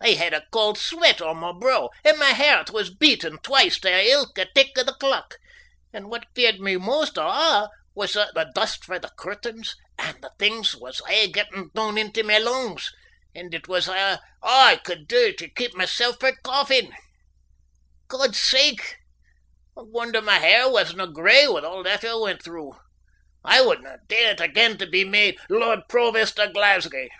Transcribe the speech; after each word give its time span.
I 0.00 0.14
had 0.14 0.34
a 0.34 0.44
cauld 0.50 0.76
sweat 0.76 1.20
on 1.22 1.36
my 1.36 1.52
broo, 1.52 1.88
and 2.04 2.18
my 2.18 2.30
hairt 2.32 2.70
was 2.72 2.92
beatin' 2.92 3.38
twice 3.44 3.78
tae 3.78 4.10
ilka 4.10 4.46
tick 4.56 4.72
o' 4.76 4.82
the 4.82 4.94
clock, 4.94 5.36
and 5.92 6.10
what 6.10 6.26
feared 6.34 6.58
me 6.58 6.76
most 6.76 7.16
of 7.16 7.32
a' 7.32 7.70
was 7.94 8.14
that 8.14 8.34
the 8.34 8.50
dust 8.56 8.84
frae 8.84 8.98
the 8.98 9.12
curtains 9.16 9.76
and 9.96 10.26
things 10.36 10.74
was 10.74 11.00
aye 11.06 11.28
gettin' 11.32 11.70
doon 11.76 11.94
intae 11.96 12.24
my 12.24 12.38
lungs, 12.38 12.90
and 13.36 13.54
it 13.54 13.68
was 13.68 13.86
a' 13.86 14.20
I 14.42 14.80
could 14.82 15.06
dae 15.06 15.30
tae 15.32 15.48
keep 15.50 15.76
mysel' 15.76 16.14
frae 16.14 16.34
coughin'. 16.42 16.92
Godsakes! 18.08 18.94
I 19.76 19.82
wonder 19.82 20.20
my 20.20 20.40
hair 20.40 20.68
wasna 20.68 21.06
grey 21.06 21.46
wi' 21.46 21.60
a' 21.62 21.82
that 21.84 22.02
I 22.04 22.14
went 22.16 22.42
through. 22.42 22.72
I 23.44 23.60
wouldna 23.60 23.98
dae 24.08 24.30
it 24.32 24.40
again 24.40 24.76
to 24.78 24.88
be 24.88 25.04
made 25.04 25.38
Lord 25.48 25.82
Provost 25.88 26.40
o' 26.40 26.50
Glasgie. 26.52 27.10